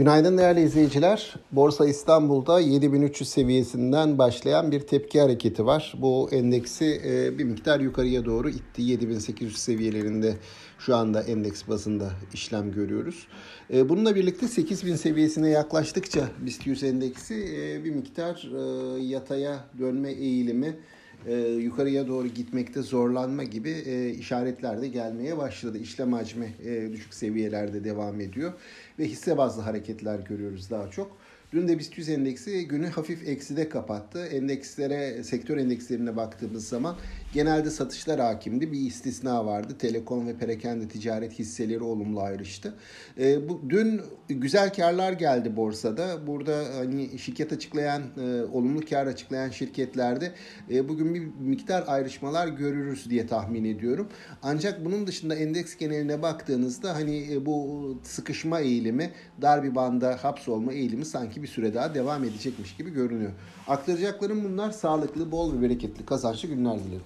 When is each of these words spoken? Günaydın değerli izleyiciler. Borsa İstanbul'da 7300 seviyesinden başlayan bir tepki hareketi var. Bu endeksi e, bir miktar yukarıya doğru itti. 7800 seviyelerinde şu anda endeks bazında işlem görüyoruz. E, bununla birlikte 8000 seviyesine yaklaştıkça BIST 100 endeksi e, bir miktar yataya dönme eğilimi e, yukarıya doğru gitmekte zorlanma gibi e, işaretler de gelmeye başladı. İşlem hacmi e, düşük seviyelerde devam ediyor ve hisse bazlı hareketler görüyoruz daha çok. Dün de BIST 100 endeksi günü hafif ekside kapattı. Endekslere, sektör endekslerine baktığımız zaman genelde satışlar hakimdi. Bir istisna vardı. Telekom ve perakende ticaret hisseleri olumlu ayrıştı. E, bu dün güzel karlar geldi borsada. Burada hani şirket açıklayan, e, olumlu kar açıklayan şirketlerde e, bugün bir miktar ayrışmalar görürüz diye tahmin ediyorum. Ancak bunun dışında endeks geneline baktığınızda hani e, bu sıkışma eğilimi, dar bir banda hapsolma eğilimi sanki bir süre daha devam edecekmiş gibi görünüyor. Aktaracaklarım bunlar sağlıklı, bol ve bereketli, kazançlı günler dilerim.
Günaydın 0.00 0.38
değerli 0.38 0.62
izleyiciler. 0.62 1.34
Borsa 1.52 1.86
İstanbul'da 1.86 2.60
7300 2.60 3.28
seviyesinden 3.28 4.18
başlayan 4.18 4.72
bir 4.72 4.80
tepki 4.80 5.20
hareketi 5.20 5.66
var. 5.66 5.94
Bu 5.98 6.28
endeksi 6.32 7.00
e, 7.04 7.38
bir 7.38 7.44
miktar 7.44 7.80
yukarıya 7.80 8.24
doğru 8.24 8.50
itti. 8.50 8.82
7800 8.82 9.58
seviyelerinde 9.58 10.36
şu 10.78 10.96
anda 10.96 11.22
endeks 11.22 11.68
bazında 11.68 12.10
işlem 12.34 12.72
görüyoruz. 12.72 13.26
E, 13.72 13.88
bununla 13.88 14.14
birlikte 14.14 14.48
8000 14.48 14.96
seviyesine 14.96 15.48
yaklaştıkça 15.48 16.28
BIST 16.38 16.66
100 16.66 16.82
endeksi 16.82 17.34
e, 17.34 17.84
bir 17.84 17.90
miktar 17.90 18.48
yataya 19.00 19.64
dönme 19.78 20.12
eğilimi 20.12 20.76
e, 21.26 21.34
yukarıya 21.38 22.08
doğru 22.08 22.28
gitmekte 22.28 22.82
zorlanma 22.82 23.44
gibi 23.44 23.70
e, 23.70 24.10
işaretler 24.10 24.82
de 24.82 24.88
gelmeye 24.88 25.38
başladı. 25.38 25.78
İşlem 25.78 26.12
hacmi 26.12 26.54
e, 26.64 26.92
düşük 26.92 27.14
seviyelerde 27.14 27.84
devam 27.84 28.20
ediyor 28.20 28.52
ve 28.98 29.04
hisse 29.04 29.36
bazlı 29.36 29.62
hareketler 29.62 30.18
görüyoruz 30.18 30.70
daha 30.70 30.90
çok. 30.90 31.16
Dün 31.52 31.68
de 31.68 31.78
BIST 31.78 31.98
100 31.98 32.08
endeksi 32.08 32.68
günü 32.68 32.86
hafif 32.86 33.28
ekside 33.28 33.68
kapattı. 33.68 34.26
Endekslere, 34.26 35.24
sektör 35.24 35.56
endekslerine 35.56 36.16
baktığımız 36.16 36.68
zaman 36.68 36.96
genelde 37.34 37.70
satışlar 37.70 38.20
hakimdi. 38.20 38.72
Bir 38.72 38.80
istisna 38.80 39.46
vardı. 39.46 39.74
Telekom 39.78 40.26
ve 40.26 40.36
perakende 40.36 40.88
ticaret 40.88 41.38
hisseleri 41.38 41.82
olumlu 41.82 42.20
ayrıştı. 42.20 42.74
E, 43.20 43.48
bu 43.48 43.60
dün 43.68 44.00
güzel 44.28 44.72
karlar 44.72 45.12
geldi 45.12 45.56
borsada. 45.56 46.26
Burada 46.26 46.64
hani 46.76 47.18
şirket 47.18 47.52
açıklayan, 47.52 48.02
e, 48.02 48.42
olumlu 48.42 48.80
kar 48.80 49.06
açıklayan 49.06 49.50
şirketlerde 49.50 50.32
e, 50.70 50.88
bugün 50.88 51.14
bir 51.14 51.22
miktar 51.40 51.84
ayrışmalar 51.86 52.48
görürüz 52.48 53.10
diye 53.10 53.26
tahmin 53.26 53.64
ediyorum. 53.64 54.08
Ancak 54.42 54.84
bunun 54.84 55.06
dışında 55.06 55.34
endeks 55.34 55.76
geneline 55.76 56.22
baktığınızda 56.22 56.94
hani 56.94 57.32
e, 57.32 57.46
bu 57.46 57.98
sıkışma 58.02 58.60
eğilimi, 58.60 59.10
dar 59.42 59.62
bir 59.62 59.74
banda 59.74 60.18
hapsolma 60.24 60.72
eğilimi 60.72 61.04
sanki 61.04 61.39
bir 61.42 61.48
süre 61.48 61.74
daha 61.74 61.94
devam 61.94 62.24
edecekmiş 62.24 62.76
gibi 62.76 62.90
görünüyor. 62.90 63.32
Aktaracaklarım 63.68 64.44
bunlar 64.44 64.70
sağlıklı, 64.70 65.30
bol 65.30 65.56
ve 65.56 65.62
bereketli, 65.62 66.06
kazançlı 66.06 66.48
günler 66.48 66.78
dilerim. 66.78 67.02